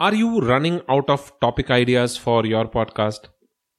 Are 0.00 0.12
you 0.14 0.40
running 0.40 0.80
out 0.88 1.08
of 1.08 1.32
topic 1.40 1.70
ideas 1.70 2.16
for 2.16 2.44
your 2.44 2.64
podcast? 2.64 3.28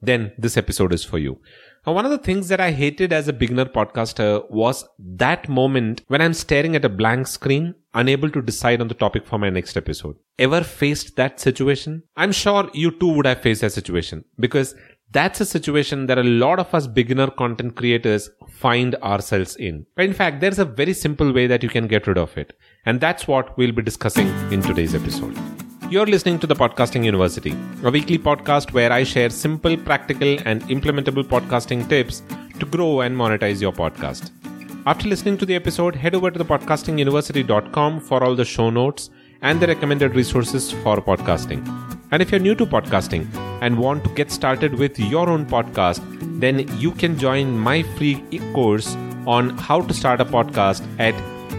Then 0.02 0.31
this 0.38 0.55
episode 0.55 0.93
is 0.93 1.03
for 1.03 1.17
you. 1.17 1.41
Now, 1.85 1.91
one 1.91 2.05
of 2.05 2.11
the 2.11 2.17
things 2.17 2.47
that 2.47 2.61
I 2.61 2.71
hated 2.71 3.11
as 3.11 3.27
a 3.27 3.33
beginner 3.33 3.65
podcaster 3.65 4.49
was 4.49 4.88
that 4.97 5.49
moment 5.49 6.04
when 6.07 6.21
I'm 6.21 6.33
staring 6.33 6.73
at 6.73 6.86
a 6.86 6.89
blank 6.89 7.28
screen, 7.28 7.75
unable 7.93 8.29
to 8.29 8.41
decide 8.41 8.79
on 8.79 8.88
the 8.88 8.93
topic 8.93 9.28
for 9.28 9.38
my 9.38 9.49
next 9.49 9.75
episode. 9.75 10.15
Ever 10.39 10.63
faced 10.63 11.17
that 11.17 11.41
situation? 11.41 12.04
I'm 12.16 12.32
sure 12.32 12.70
you 12.74 12.92
too 12.92 13.12
would 13.13 13.26
have 13.26 13.42
faced 13.42 13.60
that 13.60 13.74
situation 13.74 14.24
because 14.40 14.74
that's 15.12 15.42
a 15.42 15.46
situation 15.46 16.05
that 16.05 16.18
a 16.18 16.23
lot 16.23 16.59
of 16.59 16.73
us 16.73 16.88
beginner 16.88 17.30
content 17.30 17.76
creators 17.76 18.30
find 18.50 18.95
ourselves 18.95 19.58
in. 19.58 19.86
But 19.98 20.05
in 20.05 20.13
fact, 20.13 20.40
there's 20.40 20.59
a 20.59 20.66
very 20.66 20.94
simple 20.94 21.34
way 21.34 21.48
that 21.48 21.62
you 21.62 21.70
can 21.70 21.88
get 21.88 22.08
rid 22.08 22.18
of 22.18 22.38
it. 22.38 22.58
And 22.86 23.02
that's 23.02 23.27
what 23.27 23.58
we'll 23.58 23.73
be 23.73 23.82
discussing 23.82 24.30
in 24.50 24.62
today's 24.62 24.95
episode. 24.95 25.38
You're 25.88 26.08
listening 26.08 26.40
to 26.40 26.48
the 26.48 26.55
Podcasting 26.55 27.05
University, 27.05 27.55
a 27.84 27.91
weekly 27.91 28.18
podcast 28.18 28.73
where 28.73 28.91
I 28.91 29.04
share 29.04 29.30
simple, 29.30 29.78
practical, 29.78 30.36
and 30.44 30.64
implementable 30.64 31.23
podcasting 31.23 31.88
tips 31.88 32.23
to 32.59 32.66
grow 32.66 33.02
and 33.02 33.16
monetize 33.16 33.62
your 33.62 33.72
podcast. 33.72 34.32
After 34.88 35.08
listening 35.08 35.38
to 35.38 35.45
the 35.45 35.54
episode, 35.54 35.95
head 35.95 36.16
over 36.16 36.32
to 36.32 36.40
thepodcastinguniversity.com 36.40 38.00
for 38.00 38.23
all 38.23 38.36
the 38.36 38.44
show 38.44 38.72
notes 38.72 39.12
and 39.44 39.59
the 39.59 39.68
recommended 39.68 40.16
resources 40.16 40.72
for 40.72 40.98
podcasting. 40.98 41.62
And 42.12 42.20
if 42.20 42.31
you're 42.31 42.40
new 42.40 42.56
to 42.56 42.66
podcasting 42.66 43.28
and 43.62 43.78
want 43.78 44.04
to 44.06 44.09
get 44.16 44.31
started 44.31 44.73
with 44.73 45.00
your 45.00 45.30
own 45.30 45.45
podcast, 45.45 46.02
then 46.40 46.67
you 46.80 46.94
can 46.94 47.16
join 47.20 47.56
my 47.59 47.84
free 47.95 48.23
course 48.54 48.95
on 49.28 49.52
how 49.58 49.81
to 49.81 49.94
start 49.94 50.20
a 50.20 50.26
podcast 50.26 50.84
at 51.00 51.14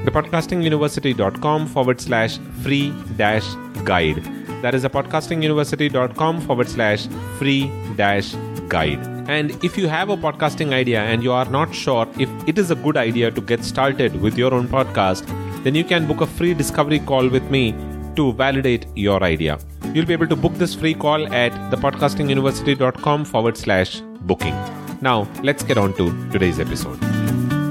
thepodcastinguniversity.com 0.07 1.67
forward 1.67 2.01
slash 2.01 2.39
free 2.63 2.93
dash 3.17 3.47
guide. 3.85 4.23
That 4.63 4.75
is 4.75 4.85
thepodcastinguniversity.com 4.85 6.41
forward 6.43 6.69
slash 6.69 7.07
free 7.39 7.71
dash 7.97 8.35
guide. 8.69 9.01
And 9.29 9.53
if 9.65 9.77
you 9.77 9.89
have 9.89 10.09
a 10.09 10.17
podcasting 10.17 10.73
idea 10.73 11.01
and 11.01 11.23
you 11.23 11.33
are 11.33 11.45
not 11.47 11.75
sure 11.75 12.07
if 12.19 12.31
it 12.47 12.59
is 12.59 12.71
a 12.71 12.77
good 12.77 12.97
idea 12.97 13.31
to 13.31 13.41
get 13.41 13.65
started 13.65 14.21
with 14.21 14.39
your 14.39 14.55
own 14.55 14.69
podcast, 14.69 15.27
then 15.65 15.75
you 15.75 15.85
can 15.85 16.07
book 16.07 16.21
a 16.21 16.27
free 16.27 16.55
discovery 16.55 17.01
call 17.01 17.29
with 17.29 17.51
me 17.51 17.75
to 18.15 18.33
validate 18.33 18.87
your 18.95 19.23
idea. 19.23 19.59
You'll 19.93 20.07
be 20.07 20.13
able 20.13 20.29
to 20.29 20.37
book 20.37 20.55
this 20.55 20.75
free 20.75 20.95
call 20.95 21.33
at 21.35 21.53
thepodcastinguniversity.com 21.71 23.25
forward 23.25 23.57
slash 23.57 24.01
booking. 24.23 24.55
Now, 25.01 25.29
let's 25.43 25.63
get 25.63 25.77
on 25.77 25.95
to 25.95 26.31
today's 26.31 26.59
episode. 26.59 27.16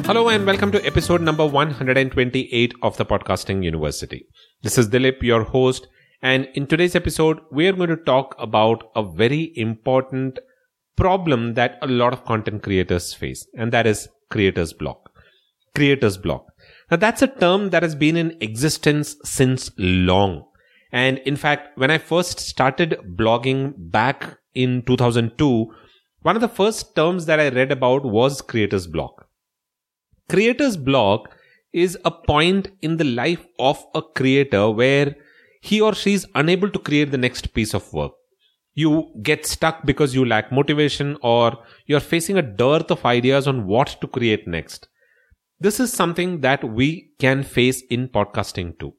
Hello 0.08 0.30
and 0.30 0.45
welcome 0.45 0.72
to 0.72 0.86
episode 0.86 1.20
number 1.23 1.44
128 1.44 2.75
of 2.84 2.95
the 2.95 3.03
Podcasting 3.03 3.64
University. 3.64 4.28
This 4.62 4.78
is 4.78 4.88
Dilip, 4.88 5.23
your 5.23 5.42
host, 5.42 5.88
and 6.22 6.47
in 6.53 6.67
today's 6.67 6.95
episode, 6.95 7.39
we 7.52 7.67
are 7.67 7.73
going 7.73 7.89
to 7.89 7.97
talk 7.97 8.36
about 8.38 8.92
a 8.95 9.02
very 9.02 9.52
important 9.56 10.38
problem 10.95 11.56
that 11.56 11.80
a 11.81 11.88
lot 11.88 12.14
of 12.14 12.23
content 12.23 12.62
creators 12.62 13.16
face, 13.16 13.47
and 13.58 13.73
that 13.73 13.88
is 13.88 14.08
creator's 14.30 14.73
block. 14.73 15.09
Creator's 15.73 16.19
block. 16.19 16.45
Now 16.92 16.97
that's 16.97 17.23
a 17.23 17.28
term 17.28 17.72
that 17.72 17.81
has 17.81 17.95
been 17.95 18.16
in 18.16 18.38
existence 18.42 19.16
since 19.23 19.72
long. 19.80 20.45
And 20.92 21.17
in 21.25 21.36
fact, 21.36 21.80
when 21.80 21.90
I 21.90 21.97
first 21.97 22.40
started 22.40 23.00
blogging 23.17 23.73
back 23.75 24.38
in 24.53 24.84
2002, 24.84 25.73
one 26.22 26.36
of 26.36 26.42
the 26.42 26.47
first 26.47 26.95
terms 26.95 27.25
that 27.25 27.40
I 27.40 27.50
read 27.50 27.72
about 27.72 28.06
was 28.06 28.44
creator's 28.44 28.86
block. 28.86 29.25
Creator's 30.30 30.76
block 30.76 31.30
is 31.72 31.98
a 32.04 32.12
point 32.12 32.70
in 32.81 32.98
the 32.98 33.04
life 33.04 33.45
of 33.59 33.86
a 33.94 34.02
creator 34.02 34.72
where 34.72 35.16
he 35.62 35.81
or 35.81 35.94
she 35.94 36.14
is 36.14 36.26
unable 36.36 36.70
to 36.70 36.80
create 36.80 37.12
the 37.12 37.18
next 37.18 37.54
piece 37.54 37.73
of 37.73 37.92
work. 37.94 38.14
You 38.73 39.12
get 39.22 39.46
stuck 39.46 39.86
because 39.86 40.16
you 40.16 40.26
lack 40.26 40.52
motivation 40.52 41.18
or 41.22 41.58
you're 41.86 42.00
facing 42.00 42.38
a 42.38 42.42
dearth 42.42 42.92
of 42.92 43.06
ideas 43.06 43.48
on 43.48 43.68
what 43.68 43.98
to 44.02 44.08
create 44.08 44.48
next. 44.48 44.88
This 45.59 45.80
is 45.80 45.94
something 45.94 46.42
that 46.42 46.63
we 46.63 47.12
can 47.19 47.44
face 47.44 47.84
in 47.90 48.09
podcasting 48.09 48.78
too. 48.80 48.94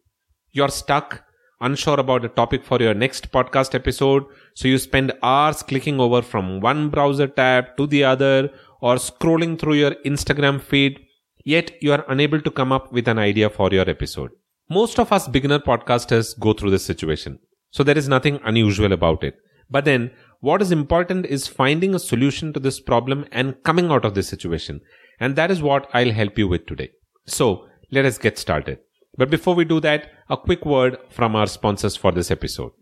You're 0.53 0.71
stuck, 0.71 1.25
unsure 1.61 2.01
about 2.01 2.23
the 2.23 2.29
topic 2.29 2.65
for 2.65 2.81
your 2.81 2.95
next 2.95 3.31
podcast 3.31 3.75
episode, 3.75 4.25
so 4.55 4.69
you 4.69 4.79
spend 4.79 5.13
hours 5.23 5.63
clicking 5.63 6.01
over 6.01 6.23
from 6.23 6.61
one 6.61 6.89
browser 6.89 7.27
tab 7.27 7.77
to 7.77 7.87
the 7.87 8.05
other 8.05 8.51
or 8.81 8.95
scrolling 8.97 9.59
through 9.59 9.75
your 9.75 9.95
Instagram 10.07 10.61
feed, 10.61 11.01
yet 11.47 11.81
you 11.81 11.93
are 11.93 12.05
unable 12.09 12.41
to 12.41 12.51
come 12.51 12.73
up 12.73 12.93
with 12.93 13.07
an 13.07 13.19
idea 13.19 13.49
for 13.49 13.71
your 13.71 13.89
episode. 13.89 14.31
Most 14.69 14.99
of 14.99 15.13
us 15.13 15.29
beginner 15.29 15.61
podcasters 15.61 16.39
go 16.41 16.53
through 16.53 16.73
this 16.73 16.85
situation, 16.85 17.39
so 17.71 17.85
there 17.85 17.97
is 17.97 18.09
nothing 18.09 18.41
unusual 18.45 18.93
about 18.93 19.23
it. 19.23 19.37
But 19.71 19.85
then, 19.85 20.11
what 20.41 20.61
is 20.61 20.73
important 20.73 21.25
is 21.27 21.47
finding 21.47 21.95
a 21.95 22.01
solution 22.01 22.53
to 22.53 22.61
this 22.61 22.81
problem 22.81 23.25
and 23.31 23.63
coming 23.63 23.93
out 23.93 24.05
of 24.05 24.15
this 24.15 24.29
situation. 24.29 24.81
And 25.21 25.37
that 25.37 25.51
is 25.53 25.63
what 25.63 25.89
I'll 25.95 26.13
help 26.13 26.37
you 26.37 26.49
with 26.49 26.67
today. 26.67 26.91
So 27.27 27.69
let 27.91 28.05
us 28.05 28.19
get 28.19 28.39
started. 28.39 28.81
But 29.17 29.31
before 29.31 29.55
we 29.55 29.65
do 29.65 29.81
that, 29.81 30.11
a 30.29 30.37
quick 30.37 30.67
word 30.67 30.99
from 31.11 31.37
our 31.37 31.47
sponsors 31.47 31.97
for 31.97 32.13
this 32.13 32.31
episode. 32.31 32.73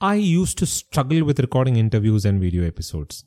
I 0.00 0.14
used 0.16 0.58
to 0.58 0.66
struggle 0.66 1.24
with 1.24 1.40
recording 1.40 1.76
interviews 1.76 2.26
and 2.26 2.40
video 2.40 2.66
episodes. 2.66 3.24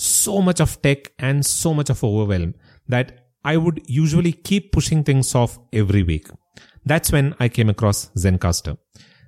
So 0.00 0.40
much 0.40 0.60
of 0.60 0.80
tech 0.80 1.10
and 1.18 1.44
so 1.44 1.74
much 1.74 1.90
of 1.90 2.04
overwhelm 2.04 2.54
that 2.86 3.26
I 3.44 3.56
would 3.56 3.82
usually 3.86 4.32
keep 4.32 4.70
pushing 4.70 5.02
things 5.02 5.34
off 5.34 5.58
every 5.72 6.04
week. 6.04 6.28
That's 6.84 7.10
when 7.10 7.34
I 7.40 7.48
came 7.48 7.68
across 7.68 8.10
Zencastr. 8.10 8.78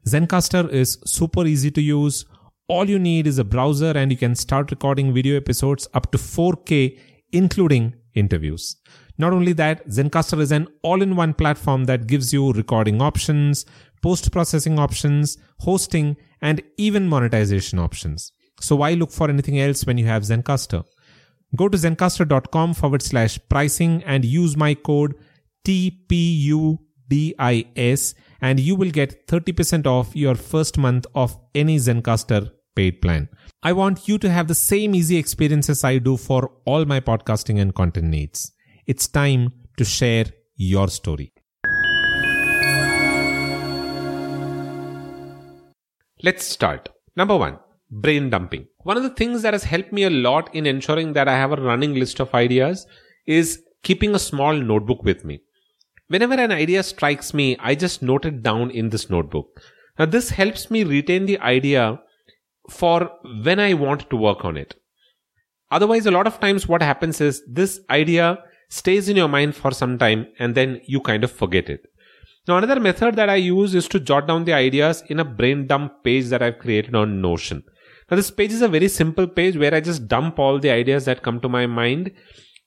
Zencastr 0.07 0.71
is 0.71 0.99
super 1.05 1.45
easy 1.45 1.73
to 1.73 1.83
use, 1.83 2.25
all 2.69 2.89
you 2.89 3.01
need 3.01 3.27
is 3.27 3.39
a 3.39 3.45
browser 3.45 3.91
and 3.91 4.13
you 4.13 4.17
can 4.17 4.37
start 4.37 4.71
recording 4.71 5.13
video 5.13 5.37
episodes 5.37 5.89
up 5.93 6.13
to 6.13 6.19
4K, 6.19 7.01
including 7.33 7.97
interviews. 8.15 8.77
Not 9.19 9.33
only 9.33 9.53
that, 9.55 9.89
Zencastr 9.89 10.39
is 10.39 10.53
an 10.53 10.69
all-in-one 10.83 11.35
platform 11.35 11.87
that 11.87 12.07
gives 12.07 12.33
you 12.33 12.53
recording 12.53 13.03
options, 13.03 13.67
post-processing 14.03 14.79
options, 14.79 15.37
hosting, 15.59 16.17
and 16.41 16.63
even 16.77 17.09
monetization 17.09 17.81
options. 17.81 18.31
So 18.61 18.77
why 18.77 18.93
look 18.95 19.11
for 19.11 19.29
anything 19.29 19.59
else 19.59 19.85
when 19.85 19.99
you 19.99 20.07
have 20.07 20.23
Zencastr? 20.23 20.85
Go 21.57 21.69
to 21.69 21.77
zencastr.com 21.77 22.75
forward 22.75 23.03
slash 23.03 23.39
pricing 23.49 24.05
and 24.05 24.25
use 24.25 24.57
my 24.57 24.75
code 24.75 25.15
TPUDIS 25.67 26.79
and 28.41 28.61
you 28.61 28.77
will 28.77 28.91
get 28.91 29.27
30% 29.27 29.87
off 29.87 30.15
your 30.15 30.35
first 30.35 30.79
month 30.79 31.07
of 31.15 31.37
any 31.55 31.77
Zencastr 31.77 32.51
paid 32.77 33.03
plan. 33.03 33.29
I 33.63 33.73
want 33.73 34.09
you 34.09 34.17
to 34.19 34.31
have 34.31 34.49
the 34.49 34.55
same 34.55 34.95
easy 34.95 35.17
experiences 35.17 35.83
I 35.85 35.99
do 35.99 36.17
for 36.17 36.53
all 36.65 36.85
my 36.85 37.01
podcasting 37.01 37.61
and 37.61 37.75
content 37.75 38.07
needs. 38.07 38.53
It's 38.87 39.09
time 39.09 39.53
to 39.77 39.85
share 39.85 40.27
your 40.57 40.89
story. 40.89 41.33
Let's 46.23 46.45
start. 46.45 46.91
Number 47.17 47.37
one, 47.37 47.59
brain 47.91 48.31
dumping. 48.31 48.67
One 48.83 48.97
of 48.97 49.03
the 49.03 49.11
things 49.11 49.43
that 49.43 49.55
has 49.55 49.65
helped 49.65 49.93
me 49.93 50.05
a 50.05 50.11
lot 50.11 50.55
in 50.55 50.67
ensuring 50.67 51.13
that 51.15 51.29
I 51.29 51.37
have 51.37 51.53
a 51.53 51.61
running 51.61 51.95
list 51.95 52.21
of 52.21 52.35
ideas 52.35 52.87
is 53.27 53.63
keeping 53.83 54.15
a 54.15 54.19
small 54.19 54.55
notebook 54.55 55.03
with 55.03 55.25
me. 55.25 55.41
Whenever 56.09 56.35
an 56.35 56.53
idea 56.53 56.83
strikes 56.83 57.33
me, 57.33 57.57
I 57.61 57.75
just 57.75 58.03
note 58.03 58.25
it 58.25 58.43
down 58.43 58.71
in 58.71 58.91
this 58.91 59.11
notebook. 59.11 59.61
Now, 59.99 60.07
this 60.07 60.31
helps 60.31 60.71
me 60.71 60.83
retain 60.83 61.27
the 61.27 61.39
idea 61.41 62.01
for 62.69 63.11
when 63.45 63.61
I 63.61 63.75
want 63.75 64.09
to 64.11 64.17
work 64.17 64.45
on 64.45 64.57
it. 64.57 64.75
Otherwise, 65.71 66.07
a 66.07 66.11
lot 66.11 66.27
of 66.27 66.41
times 66.41 66.67
what 66.67 66.83
happens 66.83 67.21
is 67.21 67.43
this 67.47 67.81
idea 67.91 68.39
stays 68.69 69.09
in 69.09 69.17
your 69.17 69.29
mind 69.29 69.55
for 69.55 69.73
some 69.73 69.99
time 69.99 70.27
and 70.39 70.55
then 70.55 70.81
you 70.85 71.01
kind 71.01 71.23
of 71.23 71.31
forget 71.31 71.69
it. 71.69 71.87
Now, 72.49 72.57
another 72.57 72.81
method 72.81 73.17
that 73.17 73.29
I 73.29 73.37
use 73.37 73.75
is 73.75 73.87
to 73.89 74.01
jot 74.01 74.27
down 74.27 74.45
the 74.45 74.53
ideas 74.53 75.05
in 75.09 75.21
a 75.21 75.25
brain 75.25 75.67
dump 75.67 76.03
page 76.03 76.27
that 76.29 76.43
I've 76.43 76.59
created 76.59 76.95
on 76.95 77.21
Notion. 77.21 77.63
Now, 78.11 78.17
this 78.17 78.31
page 78.31 78.53
is 78.53 78.63
a 78.63 78.69
very 78.69 78.89
simple 78.89 79.29
page 79.29 79.57
where 79.57 79.73
I 79.73 79.81
just 79.81 80.09
dump 80.09 80.41
all 80.41 80.59
the 80.59 80.71
ideas 80.71 81.05
that 81.05 81.23
come 81.23 81.41
to 81.41 81.49
my 81.49 81.67
mind. 81.67 82.11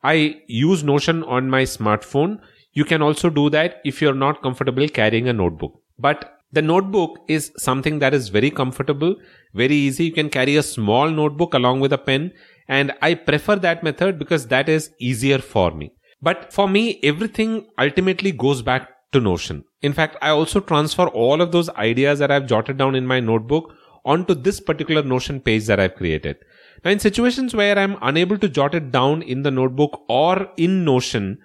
I 0.01 0.41
use 0.47 0.83
Notion 0.83 1.23
on 1.23 1.49
my 1.49 1.63
smartphone. 1.63 2.39
You 2.71 2.85
can 2.85 3.01
also 3.01 3.29
do 3.29 3.49
that 3.49 3.81
if 3.83 4.01
you're 4.01 4.13
not 4.13 4.41
comfortable 4.41 4.87
carrying 4.87 5.27
a 5.27 5.33
notebook. 5.33 5.81
But 5.99 6.39
the 6.53 6.61
notebook 6.61 7.19
is 7.27 7.51
something 7.57 7.99
that 7.99 8.13
is 8.13 8.29
very 8.29 8.51
comfortable, 8.51 9.15
very 9.53 9.75
easy. 9.75 10.05
You 10.05 10.13
can 10.13 10.29
carry 10.29 10.55
a 10.55 10.63
small 10.63 11.09
notebook 11.09 11.53
along 11.53 11.81
with 11.81 11.91
a 11.91 11.97
pen. 11.97 12.31
And 12.69 12.93
I 13.01 13.15
prefer 13.15 13.57
that 13.57 13.83
method 13.83 14.17
because 14.17 14.47
that 14.47 14.69
is 14.69 14.91
easier 14.97 15.39
for 15.39 15.71
me. 15.71 15.91
But 16.21 16.53
for 16.53 16.69
me, 16.69 17.01
everything 17.03 17.67
ultimately 17.77 18.31
goes 18.31 18.61
back 18.61 18.89
to 19.11 19.19
Notion. 19.19 19.65
In 19.81 19.91
fact, 19.91 20.15
I 20.21 20.29
also 20.29 20.61
transfer 20.61 21.07
all 21.07 21.41
of 21.41 21.51
those 21.51 21.69
ideas 21.71 22.19
that 22.19 22.31
I've 22.31 22.47
jotted 22.47 22.77
down 22.77 22.95
in 22.95 23.05
my 23.05 23.19
notebook 23.19 23.73
onto 24.05 24.33
this 24.33 24.59
particular 24.59 25.03
Notion 25.03 25.39
page 25.39 25.65
that 25.67 25.79
I've 25.79 25.95
created. 25.95 26.37
Now, 26.83 26.91
in 26.91 26.99
situations 26.99 27.55
where 27.55 27.77
I'm 27.77 27.97
unable 28.01 28.37
to 28.37 28.49
jot 28.49 28.75
it 28.75 28.91
down 28.91 29.21
in 29.21 29.43
the 29.43 29.51
notebook 29.51 30.01
or 30.09 30.49
in 30.57 30.83
Notion, 30.83 31.39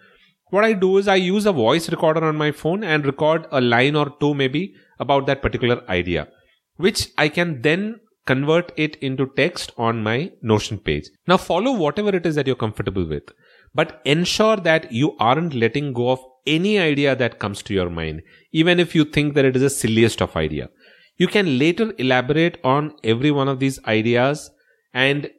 what 0.51 0.65
I 0.65 0.73
do 0.73 0.97
is 0.99 1.07
I 1.09 1.17
use 1.17 1.47
a 1.47 1.53
voice 1.53 1.89
recorder 1.91 2.25
on 2.25 2.37
my 2.37 2.53
phone 2.53 2.83
and 2.83 3.05
record 3.05 3.47
a 3.53 3.61
line 3.61 3.95
or 3.95 4.15
two 4.19 4.35
maybe 4.35 4.75
about 4.99 5.27
that 5.27 5.43
particular 5.43 5.83
idea, 5.89 6.29
which 6.77 7.09
I 7.19 7.29
can 7.29 7.63
then 7.63 8.01
convert 8.27 8.73
it 8.77 8.97
into 8.97 9.31
text 9.37 9.73
on 9.77 10.03
my 10.03 10.33
Notion 10.43 10.79
page. 10.79 11.09
Now 11.27 11.37
follow 11.37 11.73
whatever 11.73 12.15
it 12.17 12.27
is 12.27 12.35
that 12.35 12.47
you're 12.47 12.57
comfortable 12.57 13.07
with, 13.07 13.31
but 13.75 14.01
ensure 14.05 14.57
that 14.57 14.91
you 14.91 15.17
aren't 15.19 15.55
letting 15.55 15.93
go 15.93 16.11
of 16.11 16.21
any 16.47 16.79
idea 16.79 17.15
that 17.15 17.39
comes 17.39 17.63
to 17.63 17.75
your 17.75 17.91
mind, 17.91 18.23
even 18.53 18.81
if 18.81 18.95
you 18.95 19.05
think 19.05 19.35
that 19.35 19.45
it 19.45 19.55
is 19.55 19.63
the 19.63 19.71
silliest 19.71 20.23
of 20.23 20.35
idea. 20.35 20.69
You 21.19 21.27
can 21.27 21.59
later 21.59 21.93
elaborate 21.99 22.59
on 22.65 22.95
every 23.03 23.31
one 23.31 23.49
of 23.49 23.59
these 23.59 23.83
ideas 23.85 24.51
and 24.95 25.31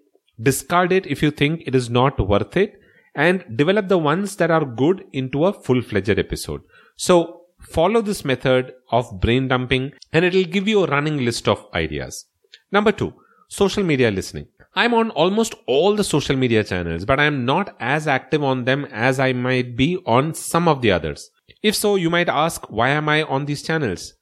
discard 0.41 0.91
it 0.91 1.07
if 1.07 1.23
you 1.23 1.31
think 1.31 1.63
it 1.65 1.73
is 1.73 1.89
not 1.89 2.19
worth 2.19 2.55
it 2.57 2.79
and 3.15 3.45
develop 3.55 3.87
the 3.87 3.97
ones 3.97 4.35
that 4.35 4.51
are 4.51 4.65
good 4.65 5.05
into 5.13 5.45
a 5.45 5.53
full 5.53 5.81
fledged 5.81 6.19
episode. 6.19 6.61
So 6.97 7.41
follow 7.61 8.01
this 8.01 8.25
method 8.25 8.73
of 8.91 9.19
brain 9.21 9.47
dumping 9.47 9.91
and 10.11 10.25
it 10.25 10.33
will 10.33 10.43
give 10.43 10.67
you 10.67 10.83
a 10.83 10.87
running 10.87 11.23
list 11.23 11.47
of 11.47 11.65
ideas. 11.73 12.25
Number 12.71 12.91
two, 12.91 13.13
social 13.47 13.83
media 13.83 14.11
listening. 14.11 14.47
I'm 14.75 14.93
on 14.93 15.09
almost 15.11 15.55
all 15.65 15.95
the 15.95 16.03
social 16.03 16.35
media 16.35 16.63
channels, 16.63 17.05
but 17.05 17.19
I'm 17.19 17.45
not 17.45 17.75
as 17.79 18.07
active 18.07 18.43
on 18.43 18.65
them 18.65 18.85
as 18.91 19.19
I 19.19 19.33
might 19.33 19.75
be 19.75 19.97
on 20.05 20.33
some 20.33 20.67
of 20.67 20.81
the 20.81 20.91
others. 20.91 21.31
If 21.63 21.75
so, 21.75 21.95
you 21.95 22.09
might 22.09 22.29
ask, 22.29 22.69
why 22.69 22.89
am 22.89 23.09
I 23.09 23.23
on 23.23 23.45
these 23.45 23.63
channels? 23.63 24.13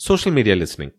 Social 0.00 0.30
media 0.30 0.54
listening. 0.54 0.92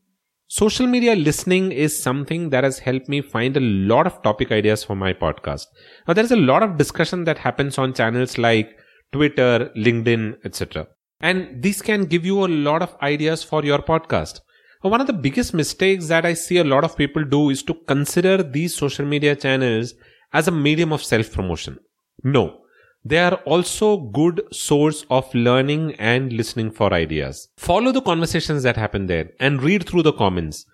Social 0.49 0.85
media 0.85 1.15
listening 1.15 1.71
is 1.71 1.97
something 1.97 2.49
that 2.49 2.65
has 2.65 2.79
helped 2.79 3.07
me 3.07 3.21
find 3.21 3.55
a 3.55 3.61
lot 3.61 4.05
of 4.05 4.21
topic 4.23 4.51
ideas 4.51 4.83
for 4.83 4.93
my 4.93 5.13
podcast. 5.13 5.67
Now, 6.05 6.13
there's 6.13 6.33
a 6.33 6.35
lot 6.35 6.63
of 6.63 6.75
discussion 6.75 7.23
that 7.23 7.37
happens 7.37 7.77
on 7.77 7.93
channels 7.93 8.37
like 8.37 8.77
Twitter, 9.13 9.71
LinkedIn, 9.77 10.39
etc. 10.43 10.87
And 11.21 11.63
these 11.63 11.81
can 11.81 12.07
give 12.07 12.25
you 12.25 12.43
a 12.43 12.51
lot 12.67 12.81
of 12.81 12.93
ideas 13.01 13.41
for 13.41 13.63
your 13.63 13.79
podcast. 13.79 14.41
One 14.81 14.99
of 14.99 15.07
the 15.07 15.13
biggest 15.13 15.53
mistakes 15.53 16.09
that 16.09 16.25
I 16.25 16.33
see 16.33 16.57
a 16.57 16.65
lot 16.65 16.83
of 16.83 16.97
people 16.97 17.23
do 17.23 17.51
is 17.51 17.63
to 17.63 17.75
consider 17.87 18.43
these 18.43 18.75
social 18.75 19.05
media 19.05 19.33
channels 19.33 19.93
as 20.33 20.49
a 20.49 20.51
medium 20.51 20.91
of 20.91 21.01
self 21.01 21.31
promotion. 21.31 21.77
No, 22.25 22.58
they 23.05 23.17
are 23.17 23.35
also 23.45 23.97
good 23.97 24.41
source 24.51 25.05
of 25.09 25.33
learning 25.33 25.95
and 25.95 26.33
listening 26.33 26.69
for 26.71 26.93
ideas. 26.93 27.47
Follow 27.57 27.91
the 27.91 28.01
conversations 28.01 28.63
that 28.63 28.75
happen 28.75 29.07
there 29.07 29.31
and 29.39 29.63
read 29.63 29.87
through 29.87 30.03
the 30.03 30.13
comments. 30.13 30.65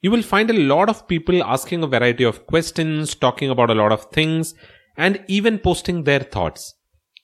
You 0.00 0.10
will 0.10 0.22
find 0.22 0.50
a 0.50 0.58
lot 0.58 0.88
of 0.88 1.06
people 1.08 1.42
asking 1.42 1.82
a 1.82 1.86
variety 1.86 2.24
of 2.24 2.46
questions, 2.46 3.14
talking 3.14 3.50
about 3.50 3.70
a 3.70 3.74
lot 3.74 3.92
of 3.92 4.06
things, 4.12 4.54
and 4.96 5.22
even 5.28 5.58
posting 5.58 6.04
their 6.04 6.20
thoughts. 6.20 6.74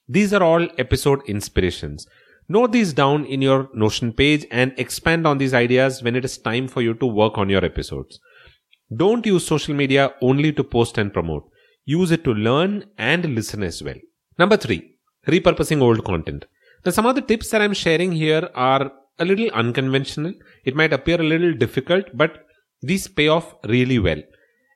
These 0.08 0.34
are 0.34 0.42
all 0.42 0.68
episode 0.78 1.22
inspirations. 1.26 2.06
Note 2.46 2.72
these 2.72 2.92
down 2.92 3.24
in 3.24 3.40
your 3.40 3.70
Notion 3.72 4.12
page 4.12 4.46
and 4.50 4.74
expand 4.76 5.26
on 5.26 5.38
these 5.38 5.54
ideas 5.54 6.02
when 6.02 6.14
it 6.14 6.24
is 6.24 6.36
time 6.36 6.68
for 6.68 6.82
you 6.82 6.92
to 6.94 7.06
work 7.06 7.38
on 7.38 7.48
your 7.48 7.64
episodes. 7.64 8.20
Don't 8.94 9.24
use 9.24 9.46
social 9.46 9.74
media 9.74 10.12
only 10.20 10.52
to 10.52 10.62
post 10.62 10.98
and 10.98 11.12
promote. 11.12 11.44
Use 11.86 12.10
it 12.10 12.22
to 12.24 12.34
learn 12.34 12.84
and 12.98 13.34
listen 13.34 13.62
as 13.62 13.82
well. 13.82 13.96
Number 14.38 14.56
three, 14.56 14.96
repurposing 15.26 15.80
old 15.80 16.04
content. 16.04 16.44
Now, 16.84 16.92
some 16.92 17.06
of 17.06 17.14
the 17.14 17.22
tips 17.22 17.50
that 17.50 17.62
I'm 17.62 17.74
sharing 17.74 18.12
here 18.12 18.48
are 18.54 18.92
a 19.18 19.24
little 19.24 19.50
unconventional. 19.50 20.34
It 20.64 20.74
might 20.74 20.92
appear 20.92 21.20
a 21.20 21.24
little 21.24 21.54
difficult, 21.54 22.06
but 22.14 22.46
these 22.82 23.08
pay 23.08 23.28
off 23.28 23.54
really 23.64 23.98
well. 23.98 24.22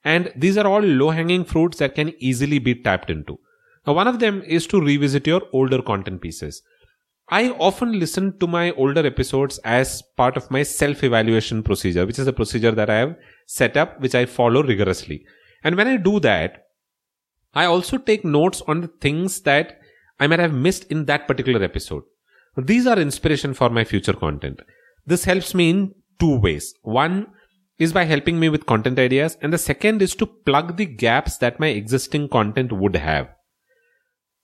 And 0.04 0.32
these 0.36 0.56
are 0.56 0.66
all 0.66 0.80
low 0.80 1.10
hanging 1.10 1.44
fruits 1.44 1.78
that 1.78 1.94
can 1.94 2.14
easily 2.18 2.58
be 2.58 2.74
tapped 2.74 3.10
into. 3.10 3.38
Now, 3.86 3.94
one 3.94 4.06
of 4.06 4.20
them 4.20 4.42
is 4.46 4.66
to 4.68 4.80
revisit 4.80 5.26
your 5.26 5.42
older 5.52 5.82
content 5.82 6.20
pieces. 6.20 6.62
I 7.30 7.50
often 7.50 7.98
listen 7.98 8.38
to 8.38 8.46
my 8.46 8.70
older 8.72 9.06
episodes 9.06 9.58
as 9.58 10.02
part 10.16 10.36
of 10.36 10.50
my 10.50 10.62
self 10.62 11.04
evaluation 11.04 11.62
procedure, 11.62 12.06
which 12.06 12.18
is 12.18 12.26
a 12.26 12.32
procedure 12.32 12.70
that 12.70 12.88
I 12.88 12.98
have 12.98 13.16
set 13.46 13.76
up, 13.76 14.00
which 14.00 14.14
I 14.14 14.24
follow 14.24 14.62
rigorously. 14.62 15.26
And 15.62 15.76
when 15.76 15.88
I 15.88 15.96
do 15.96 16.20
that, 16.20 16.67
I 17.58 17.64
also 17.64 17.98
take 17.98 18.24
notes 18.24 18.62
on 18.72 18.82
the 18.82 18.92
things 19.04 19.40
that 19.40 19.80
I 20.20 20.26
might 20.28 20.38
have 20.38 20.54
missed 20.66 20.84
in 20.96 21.06
that 21.06 21.26
particular 21.26 21.62
episode. 21.68 22.04
These 22.56 22.86
are 22.86 22.98
inspiration 23.06 23.54
for 23.54 23.68
my 23.68 23.84
future 23.92 24.12
content. 24.12 24.60
This 25.04 25.24
helps 25.24 25.54
me 25.54 25.70
in 25.70 25.94
two 26.20 26.38
ways. 26.38 26.74
One 26.82 27.26
is 27.78 27.92
by 27.92 28.04
helping 28.04 28.38
me 28.38 28.48
with 28.48 28.66
content 28.66 28.98
ideas, 28.98 29.36
and 29.42 29.52
the 29.52 29.58
second 29.58 30.02
is 30.02 30.14
to 30.16 30.26
plug 30.26 30.76
the 30.76 30.86
gaps 30.86 31.38
that 31.38 31.58
my 31.58 31.68
existing 31.80 32.28
content 32.28 32.72
would 32.72 32.94
have. 32.96 33.28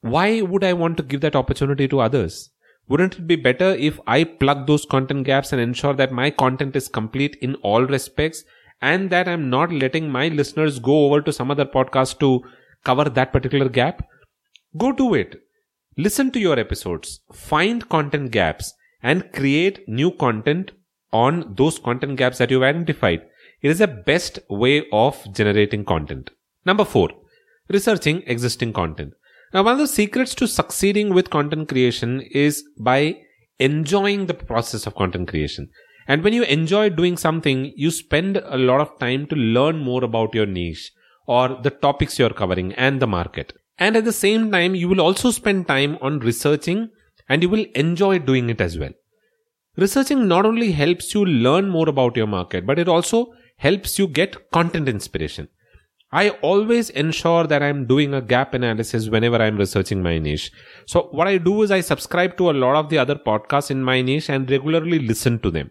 Why 0.01 0.41
would 0.41 0.65
I 0.65 0.73
want 0.73 0.97
to 0.97 1.03
give 1.05 1.21
that 1.21 1.37
opportunity 1.37 1.87
to 1.89 2.01
others? 2.01 2.51
Wouldn't 2.89 3.19
it 3.19 3.27
be 3.29 3.37
better 3.37 3.71
if 3.91 4.01
I 4.09 4.25
plug 4.25 4.67
those 4.67 4.85
content 4.85 5.25
gaps 5.25 5.53
and 5.53 5.61
ensure 5.61 5.95
that 5.95 6.13
my 6.13 6.31
content 6.31 6.75
is 6.75 6.89
complete 6.89 7.37
in 7.41 7.55
all 7.71 7.87
respects 7.87 8.45
and 8.83 9.09
that 9.11 9.29
I'm 9.29 9.49
not 9.51 9.73
letting 9.73 10.11
my 10.11 10.29
listeners 10.29 10.79
go 10.79 11.07
over 11.07 11.23
to 11.23 11.33
some 11.33 11.51
other 11.53 11.65
podcast 11.65 12.19
to 12.21 12.43
cover 12.85 13.05
that 13.05 13.33
particular 13.33 13.69
gap, 13.69 14.07
go 14.77 14.93
do 14.93 15.15
it. 15.15 15.41
Listen 15.97 16.31
to 16.33 16.41
your 16.41 16.59
episodes, 16.59 17.21
find 17.33 17.89
content 17.89 18.31
gaps, 18.31 18.73
and 19.03 19.33
create 19.33 19.89
new 19.89 20.11
content 20.11 20.73
on 21.13 21.55
those 21.57 21.79
content 21.79 22.17
gaps 22.17 22.39
that 22.39 22.51
you've 22.51 22.63
identified. 22.63 23.23
It 23.63 23.71
is 23.71 23.79
the 23.79 23.87
best 23.87 24.39
way 24.51 24.87
of 24.93 25.25
generating 25.33 25.85
content. 25.85 26.31
Number 26.67 26.85
four, 26.85 27.11
researching 27.69 28.23
existing 28.27 28.73
content. 28.73 29.13
Now, 29.53 29.63
one 29.63 29.75
of 29.75 29.79
the 29.79 29.87
secrets 29.87 30.35
to 30.37 30.49
succeeding 30.49 31.15
with 31.15 31.31
content 31.31 31.69
creation 31.69 32.21
is 32.33 32.65
by 32.79 33.19
enjoying 33.59 34.27
the 34.27 34.35
process 34.35 34.87
of 34.87 34.97
content 34.97 35.29
creation. 35.29 35.71
And 36.09 36.25
when 36.25 36.33
you 36.33 36.43
enjoy 36.43 36.91
doing 36.91 37.17
something, 37.17 37.73
you 37.77 37.91
spend 37.91 38.37
a 38.37 38.59
lot 38.59 38.81
of 38.81 38.99
time 38.99 39.27
to 39.29 39.37
learn 39.37 39.79
more 39.79 40.03
about 40.03 40.35
your 40.35 40.47
niche 40.47 40.91
or 41.27 41.61
the 41.63 41.71
topics 41.71 42.19
you're 42.19 42.31
covering 42.31 42.73
and 42.75 43.01
the 43.01 43.07
market. 43.07 43.53
And 43.79 43.97
at 43.97 44.05
the 44.05 44.13
same 44.13 44.51
time, 44.51 44.75
you 44.75 44.89
will 44.89 45.01
also 45.01 45.31
spend 45.31 45.67
time 45.67 45.99
on 46.01 46.21
researching 46.21 46.91
and 47.29 47.43
you 47.43 47.49
will 47.49 47.67
enjoy 47.75 48.19
doing 48.19 48.51
it 48.51 48.61
as 48.61 48.79
well. 48.79 48.93
Researching 49.77 50.29
not 50.29 50.47
only 50.47 50.73
helps 50.73 51.15
you 51.15 51.25
learn 51.25 51.69
more 51.69 51.89
about 51.89 52.17
your 52.17 52.29
market, 52.29 52.67
but 52.67 52.79
it 52.79 52.89
also 52.89 53.33
helps 53.57 53.99
you 53.99 54.07
get 54.07 54.51
content 54.53 54.89
inspiration. 54.89 55.49
I 56.13 56.31
always 56.49 56.91
ensure 56.91 57.45
that 57.49 57.61
I'm 57.61 57.87
doing 57.87 58.15
a 58.15 58.21
gap 58.21 58.55
analysis 58.55 59.09
whenever 59.09 59.37
I'm 59.43 59.57
researching 59.57 60.01
my 60.01 60.19
niche. 60.19 60.53
So 60.87 61.09
what 61.11 61.27
I 61.27 61.39
do 61.39 61.63
is 61.63 61.73
I 61.73 61.81
subscribe 61.81 62.37
to 62.37 62.51
a 62.51 62.53
lot 62.53 62.77
of 62.77 62.89
the 62.89 62.99
other 62.99 63.17
podcasts 63.17 63.73
in 63.73 63.83
my 63.83 64.01
niche 64.01 64.31
and 64.31 64.49
regularly 64.49 65.01
listen 65.01 65.41
to 65.41 65.51
them. 65.51 65.71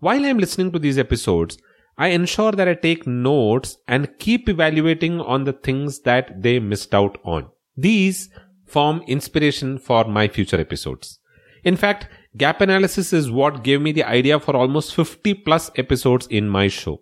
While 0.00 0.26
I'm 0.26 0.36
listening 0.36 0.70
to 0.72 0.78
these 0.78 0.98
episodes, 0.98 1.56
I 1.96 2.08
ensure 2.08 2.52
that 2.52 2.68
I 2.68 2.74
take 2.74 3.06
notes 3.06 3.78
and 3.86 4.18
keep 4.18 4.48
evaluating 4.48 5.20
on 5.20 5.44
the 5.44 5.52
things 5.52 6.00
that 6.00 6.42
they 6.42 6.58
missed 6.58 6.94
out 6.94 7.18
on. 7.24 7.48
These 7.76 8.30
form 8.66 9.02
inspiration 9.06 9.78
for 9.78 10.04
my 10.04 10.28
future 10.28 10.60
episodes. 10.60 11.20
In 11.62 11.76
fact, 11.76 12.08
gap 12.36 12.60
analysis 12.60 13.12
is 13.12 13.30
what 13.30 13.62
gave 13.62 13.80
me 13.80 13.92
the 13.92 14.04
idea 14.04 14.40
for 14.40 14.56
almost 14.56 14.94
50 14.94 15.34
plus 15.34 15.70
episodes 15.76 16.26
in 16.26 16.48
my 16.48 16.68
show. 16.68 17.00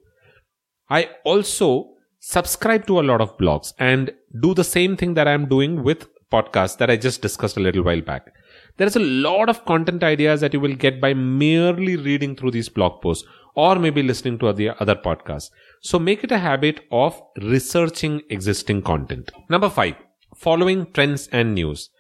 I 0.89 1.11
also 1.25 1.95
subscribe 2.21 2.87
to 2.87 3.01
a 3.01 3.03
lot 3.03 3.21
of 3.21 3.37
blogs 3.39 3.73
and 3.79 4.13
do 4.41 4.55
the 4.55 4.65
same 4.65 4.97
thing 4.97 5.15
that 5.15 5.27
I'm 5.27 5.49
doing 5.49 5.83
with 5.83 6.07
podcasts 6.31 6.77
that 6.79 6.91
I 6.91 6.97
just 6.97 7.23
discussed 7.23 7.57
a 7.57 7.61
little 7.61 7.83
while 7.83 8.01
back. 8.01 8.33
There 8.77 8.87
is 8.87 8.97
a 8.97 9.01
lot 9.01 9.49
of 9.49 9.65
content 9.65 10.03
ideas 10.03 10.41
that 10.41 10.55
you 10.55 10.61
will 10.61 10.75
get 10.75 11.01
by 11.01 11.15
merely 11.15 11.97
reading 11.97 12.35
through 12.35 12.53
these 12.53 12.69
blog 12.69 13.03
posts 13.03 13.27
or 13.55 13.77
maybe 13.79 14.03
listening 14.03 14.39
to 14.39 14.53
the 14.53 14.71
other 14.81 14.95
podcasts. 14.95 15.51
So 15.83 15.99
make 15.99 16.25
it 16.25 16.33
a 16.33 16.39
habit 16.39 16.81
of 16.91 17.21
researching 17.37 18.23
existing 18.31 18.83
content. 18.83 19.31
Number 19.51 19.69
five, 19.69 19.97
following 20.35 20.91
trends 20.93 21.29
and 21.33 21.55
news. 21.55 21.91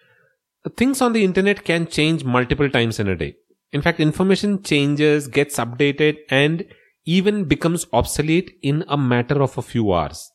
Things 0.76 1.00
on 1.00 1.12
the 1.12 1.24
internet 1.24 1.64
can 1.64 1.86
change 1.86 2.24
multiple 2.24 2.70
times 2.70 3.00
in 3.00 3.08
a 3.08 3.16
day. 3.16 3.34
In 3.72 3.82
fact, 3.82 4.00
information 4.00 4.62
changes, 4.62 5.26
gets 5.28 5.56
updated, 5.56 6.18
and 6.30 6.64
even 7.04 7.44
becomes 7.44 7.86
obsolete 7.92 8.52
in 8.62 8.84
a 8.86 8.96
matter 8.96 9.42
of 9.42 9.58
a 9.58 9.62
few 9.62 9.92
hours. 9.92 10.30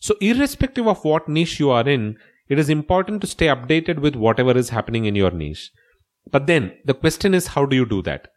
So, 0.00 0.16
irrespective 0.20 0.86
of 0.86 1.04
what 1.04 1.28
niche 1.28 1.60
you 1.60 1.70
are 1.70 1.88
in, 1.88 2.16
it 2.50 2.58
is 2.58 2.68
important 2.68 3.20
to 3.20 3.26
stay 3.26 3.46
updated 3.46 4.00
with 4.00 4.16
whatever 4.16 4.56
is 4.58 4.70
happening 4.70 5.04
in 5.06 5.14
your 5.14 5.30
niche. 5.30 5.70
But 6.30 6.46
then, 6.46 6.72
the 6.84 6.94
question 6.94 7.32
is 7.32 7.46
how 7.46 7.64
do 7.64 7.76
you 7.76 7.86
do 7.86 8.02
that? 8.02 8.28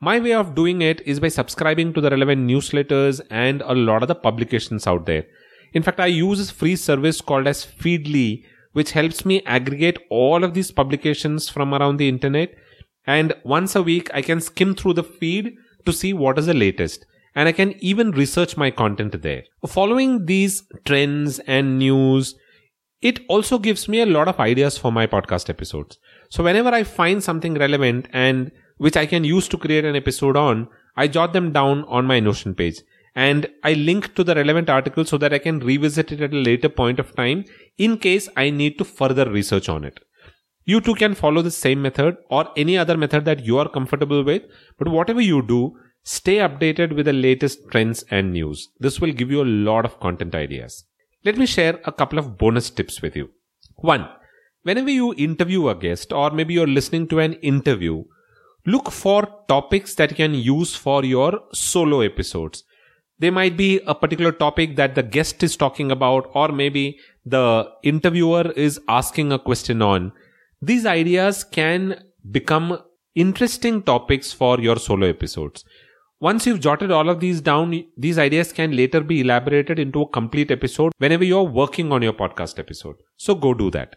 My 0.00 0.18
way 0.18 0.32
of 0.32 0.54
doing 0.54 0.80
it 0.80 1.02
is 1.06 1.20
by 1.20 1.28
subscribing 1.28 1.92
to 1.92 2.00
the 2.00 2.10
relevant 2.10 2.48
newsletters 2.48 3.20
and 3.30 3.62
a 3.62 3.74
lot 3.74 4.02
of 4.02 4.08
the 4.08 4.14
publications 4.14 4.86
out 4.86 5.06
there. 5.06 5.26
In 5.74 5.82
fact, 5.82 6.00
I 6.00 6.06
use 6.06 6.40
a 6.40 6.54
free 6.54 6.76
service 6.76 7.20
called 7.20 7.46
as 7.46 7.66
Feedly, 7.66 8.44
which 8.72 8.92
helps 8.92 9.26
me 9.26 9.42
aggregate 9.44 9.98
all 10.08 10.44
of 10.44 10.54
these 10.54 10.70
publications 10.70 11.48
from 11.48 11.74
around 11.74 11.98
the 11.98 12.08
internet. 12.08 12.54
And 13.06 13.34
once 13.44 13.76
a 13.76 13.82
week, 13.82 14.08
I 14.14 14.22
can 14.22 14.40
skim 14.40 14.74
through 14.74 14.94
the 14.94 15.04
feed 15.04 15.56
to 15.84 15.92
see 15.92 16.12
what 16.12 16.38
is 16.38 16.46
the 16.46 16.54
latest. 16.54 17.04
And 17.34 17.48
I 17.48 17.52
can 17.52 17.74
even 17.82 18.12
research 18.12 18.56
my 18.56 18.70
content 18.70 19.20
there. 19.20 19.42
Following 19.66 20.26
these 20.26 20.62
trends 20.84 21.38
and 21.40 21.78
news, 21.78 22.34
it 23.00 23.20
also 23.28 23.58
gives 23.58 23.88
me 23.88 24.00
a 24.00 24.06
lot 24.06 24.28
of 24.28 24.40
ideas 24.40 24.76
for 24.76 24.90
my 24.90 25.06
podcast 25.06 25.48
episodes. 25.48 25.98
So 26.30 26.42
whenever 26.42 26.70
I 26.70 26.82
find 26.82 27.22
something 27.22 27.54
relevant 27.54 28.08
and 28.12 28.50
which 28.78 28.96
I 28.96 29.06
can 29.06 29.24
use 29.24 29.48
to 29.48 29.58
create 29.58 29.84
an 29.84 29.96
episode 29.96 30.36
on, 30.36 30.68
I 30.96 31.06
jot 31.08 31.32
them 31.32 31.52
down 31.52 31.84
on 31.84 32.06
my 32.06 32.18
Notion 32.20 32.54
page 32.54 32.80
and 33.14 33.48
I 33.62 33.74
link 33.74 34.14
to 34.14 34.24
the 34.24 34.34
relevant 34.34 34.68
article 34.68 35.04
so 35.04 35.18
that 35.18 35.32
I 35.32 35.38
can 35.38 35.60
revisit 35.60 36.12
it 36.12 36.20
at 36.20 36.32
a 36.32 36.36
later 36.48 36.68
point 36.68 36.98
of 36.98 37.14
time 37.14 37.44
in 37.76 37.98
case 37.98 38.28
I 38.36 38.50
need 38.50 38.78
to 38.78 38.84
further 38.84 39.30
research 39.30 39.68
on 39.68 39.84
it. 39.84 40.00
You 40.64 40.80
too 40.80 40.94
can 40.94 41.14
follow 41.14 41.40
the 41.42 41.50
same 41.50 41.80
method 41.82 42.16
or 42.28 42.50
any 42.56 42.76
other 42.76 42.96
method 42.96 43.24
that 43.24 43.44
you 43.44 43.58
are 43.58 43.68
comfortable 43.68 44.22
with, 44.22 44.42
but 44.78 44.88
whatever 44.88 45.20
you 45.20 45.40
do, 45.42 45.76
stay 46.02 46.36
updated 46.36 46.94
with 46.94 47.06
the 47.06 47.12
latest 47.12 47.60
trends 47.70 48.04
and 48.10 48.32
news. 48.32 48.68
This 48.78 49.00
will 49.00 49.12
give 49.12 49.30
you 49.30 49.42
a 49.42 49.52
lot 49.70 49.84
of 49.84 49.98
content 50.00 50.34
ideas. 50.34 50.84
Let 51.24 51.36
me 51.36 51.46
share 51.46 51.80
a 51.84 51.92
couple 51.92 52.18
of 52.18 52.38
bonus 52.38 52.70
tips 52.70 53.02
with 53.02 53.16
you. 53.16 53.30
One, 53.76 54.08
whenever 54.62 54.90
you 54.90 55.14
interview 55.14 55.68
a 55.68 55.74
guest 55.74 56.12
or 56.12 56.30
maybe 56.30 56.54
you're 56.54 56.66
listening 56.66 57.08
to 57.08 57.18
an 57.18 57.32
interview, 57.34 58.04
look 58.66 58.90
for 58.90 59.26
topics 59.48 59.94
that 59.96 60.10
you 60.10 60.16
can 60.16 60.34
use 60.34 60.76
for 60.76 61.04
your 61.04 61.40
solo 61.52 62.00
episodes. 62.00 62.64
There 63.18 63.32
might 63.32 63.56
be 63.56 63.80
a 63.84 63.96
particular 63.96 64.30
topic 64.30 64.76
that 64.76 64.94
the 64.94 65.02
guest 65.02 65.42
is 65.42 65.56
talking 65.56 65.90
about, 65.90 66.30
or 66.34 66.48
maybe 66.48 67.00
the 67.26 67.68
interviewer 67.82 68.52
is 68.52 68.80
asking 68.86 69.32
a 69.32 69.40
question 69.40 69.82
on. 69.82 70.12
These 70.62 70.86
ideas 70.86 71.42
can 71.42 72.04
become 72.30 72.78
interesting 73.16 73.82
topics 73.82 74.32
for 74.32 74.60
your 74.60 74.76
solo 74.76 75.08
episodes. 75.08 75.64
Once 76.20 76.46
you've 76.46 76.58
jotted 76.58 76.90
all 76.90 77.08
of 77.08 77.20
these 77.20 77.40
down, 77.40 77.84
these 77.96 78.18
ideas 78.18 78.52
can 78.52 78.74
later 78.76 79.00
be 79.00 79.20
elaborated 79.20 79.78
into 79.78 80.02
a 80.02 80.08
complete 80.08 80.50
episode 80.50 80.92
whenever 80.98 81.22
you're 81.22 81.44
working 81.44 81.92
on 81.92 82.02
your 82.02 82.12
podcast 82.12 82.58
episode. 82.58 82.96
So 83.16 83.36
go 83.36 83.54
do 83.54 83.70
that. 83.70 83.94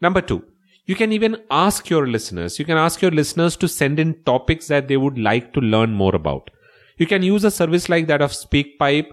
Number 0.00 0.20
two, 0.20 0.44
you 0.86 0.96
can 0.96 1.12
even 1.12 1.36
ask 1.52 1.88
your 1.88 2.08
listeners, 2.08 2.58
you 2.58 2.64
can 2.64 2.76
ask 2.76 3.00
your 3.00 3.12
listeners 3.12 3.54
to 3.58 3.68
send 3.68 4.00
in 4.00 4.24
topics 4.24 4.66
that 4.66 4.88
they 4.88 4.96
would 4.96 5.16
like 5.16 5.52
to 5.52 5.60
learn 5.60 5.94
more 5.94 6.16
about. 6.16 6.50
You 6.96 7.06
can 7.06 7.22
use 7.22 7.44
a 7.44 7.50
service 7.50 7.88
like 7.88 8.08
that 8.08 8.22
of 8.22 8.32
SpeakPipe, 8.32 9.12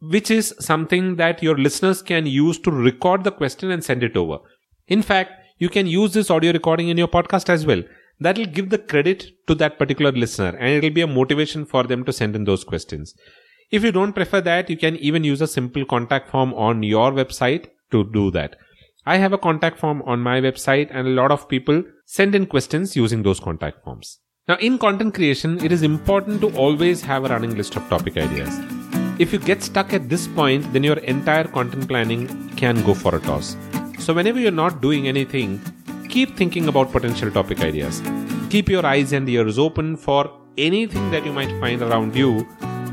which 0.00 0.30
is 0.30 0.54
something 0.58 1.16
that 1.16 1.42
your 1.42 1.58
listeners 1.58 2.00
can 2.00 2.24
use 2.24 2.58
to 2.60 2.70
record 2.70 3.24
the 3.24 3.30
question 3.30 3.70
and 3.70 3.84
send 3.84 4.02
it 4.02 4.16
over. 4.16 4.38
In 4.86 5.02
fact, 5.02 5.32
you 5.58 5.68
can 5.68 5.86
use 5.86 6.14
this 6.14 6.30
audio 6.30 6.52
recording 6.52 6.88
in 6.88 6.96
your 6.96 7.08
podcast 7.08 7.50
as 7.50 7.66
well 7.66 7.82
that 8.20 8.38
will 8.38 8.46
give 8.46 8.70
the 8.70 8.78
credit 8.78 9.46
to 9.46 9.54
that 9.54 9.78
particular 9.78 10.12
listener 10.12 10.56
and 10.56 10.68
it 10.68 10.82
will 10.82 10.94
be 10.94 11.00
a 11.02 11.06
motivation 11.06 11.64
for 11.64 11.84
them 11.84 12.04
to 12.04 12.12
send 12.12 12.34
in 12.34 12.44
those 12.44 12.64
questions. 12.64 13.14
If 13.70 13.84
you 13.84 13.92
don't 13.92 14.14
prefer 14.14 14.40
that, 14.40 14.70
you 14.70 14.76
can 14.76 14.96
even 14.96 15.24
use 15.24 15.40
a 15.40 15.46
simple 15.46 15.84
contact 15.84 16.30
form 16.30 16.54
on 16.54 16.82
your 16.82 17.12
website 17.12 17.66
to 17.90 18.04
do 18.04 18.30
that. 18.32 18.56
I 19.06 19.16
have 19.16 19.32
a 19.32 19.38
contact 19.38 19.78
form 19.78 20.02
on 20.02 20.20
my 20.20 20.40
website 20.40 20.88
and 20.90 21.06
a 21.06 21.10
lot 21.10 21.30
of 21.30 21.48
people 21.48 21.82
send 22.04 22.34
in 22.34 22.46
questions 22.46 22.96
using 22.96 23.22
those 23.22 23.40
contact 23.40 23.84
forms. 23.84 24.18
Now, 24.48 24.56
in 24.56 24.78
content 24.78 25.14
creation, 25.14 25.62
it 25.62 25.72
is 25.72 25.82
important 25.82 26.40
to 26.40 26.56
always 26.56 27.02
have 27.02 27.24
a 27.24 27.28
running 27.28 27.54
list 27.54 27.76
of 27.76 27.86
topic 27.88 28.16
ideas. 28.16 28.58
If 29.18 29.32
you 29.32 29.38
get 29.38 29.62
stuck 29.62 29.92
at 29.92 30.08
this 30.08 30.26
point, 30.28 30.72
then 30.72 30.84
your 30.84 30.98
entire 30.98 31.44
content 31.44 31.88
planning 31.88 32.50
can 32.56 32.82
go 32.82 32.94
for 32.94 33.14
a 33.14 33.20
toss. 33.20 33.56
So, 33.98 34.14
whenever 34.14 34.40
you're 34.40 34.50
not 34.50 34.80
doing 34.80 35.06
anything, 35.06 35.60
keep 36.08 36.36
thinking 36.36 36.68
about 36.68 36.90
potential 36.90 37.30
topic 37.30 37.60
ideas. 37.60 38.02
Keep 38.50 38.68
your 38.68 38.84
eyes 38.84 39.12
and 39.12 39.28
ears 39.28 39.58
open 39.58 39.96
for 39.96 40.30
anything 40.56 41.10
that 41.10 41.24
you 41.24 41.32
might 41.32 41.50
find 41.60 41.82
around 41.82 42.16
you 42.16 42.46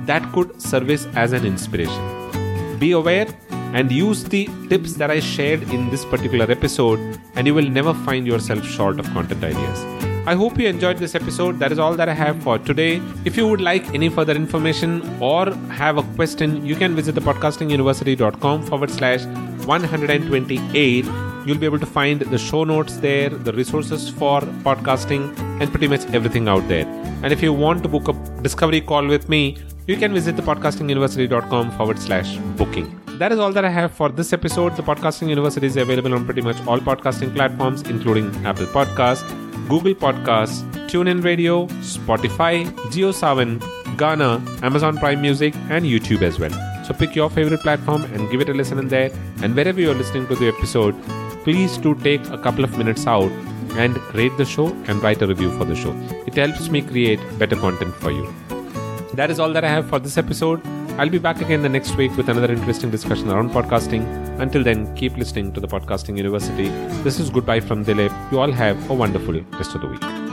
that 0.06 0.32
could 0.34 0.62
service 0.62 1.08
as 1.16 1.32
an 1.32 1.46
inspiration. 1.46 2.80
Be 2.80 2.92
aware 2.92 3.28
and 3.74 3.92
use 3.92 4.24
the 4.24 4.48
tips 4.70 4.94
that 4.94 5.12
I 5.12 5.20
shared 5.20 5.64
in 5.64 5.90
this 5.90 6.06
particular 6.06 6.50
episode, 6.50 7.20
and 7.36 7.48
you 7.48 7.54
will 7.54 7.70
never 7.70 7.94
find 7.94 8.28
yourself 8.28 8.66
short 8.66 9.00
of 9.00 9.06
content 9.08 9.44
ideas. 9.44 9.84
I 10.28 10.34
hope 10.34 10.58
you 10.58 10.68
enjoyed 10.68 10.98
this 10.98 11.14
episode. 11.14 11.60
That 11.60 11.72
is 11.72 11.78
all 11.78 11.94
that 11.96 12.10
I 12.10 12.14
have 12.14 12.42
for 12.42 12.58
today. 12.58 13.02
If 13.26 13.38
you 13.38 13.48
would 13.48 13.62
like 13.62 13.94
any 13.94 14.10
further 14.10 14.34
information 14.34 15.02
or 15.22 15.54
have 15.82 15.98
a 15.98 16.04
question, 16.16 16.66
you 16.66 16.76
can 16.76 16.96
visit 16.96 17.16
the 17.16 17.22
podcastinguniversity.com 17.22 18.66
forward 18.66 18.90
slash 18.90 19.26
128 19.66 21.06
You'll 21.46 21.60
be 21.60 21.66
able 21.66 21.80
to 21.80 21.86
find 21.86 22.22
the 22.22 22.38
show 22.38 22.64
notes 22.64 22.98
there, 22.98 23.30
the 23.30 23.54
resources 23.54 24.10
for 24.10 24.42
podcasting, 24.68 25.38
and 25.62 25.70
pretty 25.70 25.88
much 25.88 26.06
everything 26.08 26.48
out 26.48 26.68
there. 26.68 26.86
And 27.24 27.32
if 27.32 27.42
you 27.44 27.54
want 27.54 27.84
to 27.84 27.90
book 27.90 28.08
a 28.08 28.14
discovery 28.42 28.82
call 28.82 29.06
with 29.08 29.30
me, 29.30 29.58
you 29.88 29.96
can 29.96 30.14
visit 30.14 30.36
thepodcastinguniversity.com 30.36 31.72
forward 31.78 32.00
slash 32.00 32.38
booking. 32.58 33.00
That 33.20 33.32
is 33.32 33.40
all 33.40 33.52
that 33.54 33.64
I 33.64 33.70
have 33.70 33.94
for 33.94 34.10
this 34.10 34.34
episode. 34.34 34.76
The 34.76 34.84
Podcasting 34.84 35.30
University 35.30 35.68
is 35.68 35.78
available 35.78 36.14
on 36.14 36.26
pretty 36.26 36.42
much 36.42 36.58
all 36.68 36.80
podcasting 36.80 37.34
platforms, 37.34 37.84
including 37.84 38.36
Apple 38.46 38.66
Podcasts, 38.66 39.28
Google 39.70 39.94
Podcasts, 39.94 40.64
TuneIn 40.90 41.24
Radio, 41.24 41.68
Spotify, 41.94 42.66
JioSaavn, 42.90 43.60
Gaana, 43.96 44.42
Amazon 44.64 44.98
Prime 44.98 45.22
Music, 45.22 45.56
and 45.70 45.86
YouTube 45.86 46.24
as 46.24 46.40
well. 46.40 46.52
So 46.84 46.94
pick 46.94 47.16
your 47.16 47.30
favorite 47.30 47.62
platform 47.62 48.04
and 48.04 48.30
give 48.30 48.42
it 48.42 48.50
a 48.50 48.54
listen 48.54 48.80
in 48.80 48.90
there. 48.90 49.12
And 49.42 49.56
wherever 49.56 49.80
you're 49.80 49.96
listening 49.96 50.28
to 50.28 50.36
the 50.36 50.50
episode, 50.50 50.96
please 51.46 51.78
do 51.78 51.94
take 51.96 52.28
a 52.30 52.38
couple 52.40 52.64
of 52.64 52.78
minutes 52.78 53.06
out 53.06 53.32
and 53.84 53.98
rate 54.16 54.36
the 54.38 54.46
show 54.46 54.68
and 54.88 55.02
write 55.04 55.22
a 55.22 55.28
review 55.28 55.52
for 55.58 55.66
the 55.66 55.76
show. 55.76 55.94
It 56.26 56.34
helps 56.34 56.70
me 56.70 56.82
create 56.82 57.20
better 57.38 57.56
content 57.56 57.94
for 57.96 58.12
you. 58.12 58.34
That 59.14 59.30
is 59.30 59.40
all 59.40 59.54
that 59.54 59.64
I 59.64 59.70
have 59.70 59.88
for 59.88 60.00
this 60.00 60.18
episode. 60.18 60.66
I'll 60.98 61.10
be 61.10 61.20
back 61.20 61.42
again 61.42 61.62
the 61.62 61.70
next 61.70 61.96
week 61.98 62.18
with 62.18 62.30
another 62.30 62.52
interesting 62.52 62.90
discussion 62.90 63.30
around 63.30 63.52
podcasting. 63.52 64.04
Until 64.40 64.64
then, 64.64 64.94
keep 64.96 65.18
listening 65.18 65.52
to 65.54 65.60
the 65.60 65.68
Podcasting 65.68 66.18
University. 66.18 66.70
This 67.04 67.20
is 67.20 67.30
goodbye 67.30 67.60
from 67.60 67.86
Dilip. 67.86 68.32
You 68.32 68.40
all 68.40 68.52
have 68.52 68.90
a 68.90 68.94
wonderful 68.94 69.40
rest 69.60 69.76
of 69.76 69.82
the 69.82 69.88
week. 69.88 70.25